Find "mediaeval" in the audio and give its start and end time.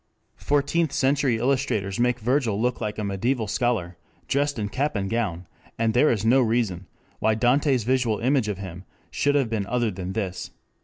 3.03-3.45